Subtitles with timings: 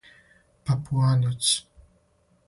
[0.65, 1.35] Папуанац